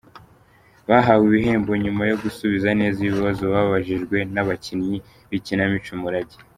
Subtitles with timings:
[0.89, 4.97] Bahawe ibihembo nyuma yo gusubiza neza ibibazo babajijwe n'abakinnyi
[5.29, 6.37] b'ikinamico Umurage.